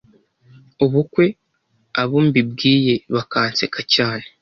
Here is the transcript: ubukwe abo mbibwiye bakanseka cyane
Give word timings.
ubukwe 0.85 1.25
abo 2.01 2.17
mbibwiye 2.27 2.95
bakanseka 3.13 3.79
cyane 3.93 4.25